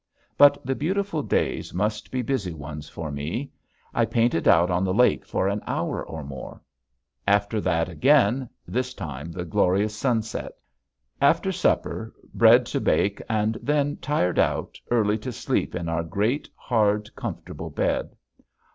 But 0.35 0.57
the 0.65 0.73
beautiful 0.73 1.21
days 1.21 1.75
must 1.75 2.09
be 2.09 2.23
busy 2.23 2.53
ones 2.55 2.89
for 2.89 3.11
me. 3.11 3.51
I 3.93 4.03
painted 4.05 4.47
out 4.47 4.71
on 4.71 4.83
the 4.83 4.95
lake 4.95 5.27
for 5.27 5.47
an 5.47 5.61
hour 5.67 6.03
or 6.03 6.23
more; 6.23 6.59
after 7.27 7.61
that 7.61 7.87
again 7.87 8.49
this 8.67 8.95
time 8.95 9.31
the 9.31 9.45
glorious 9.45 9.95
sunset. 9.95 10.53
After 11.21 11.51
supper 11.51 12.15
bread 12.33 12.65
to 12.65 12.81
bake 12.81 13.21
and 13.29 13.59
then, 13.61 13.97
tired 13.97 14.39
out, 14.39 14.75
early 14.89 15.19
to 15.19 15.31
sleep 15.31 15.75
in 15.75 15.87
our 15.87 16.01
great, 16.03 16.49
hard, 16.55 17.15
comfortable 17.15 17.69
bed. 17.69 18.15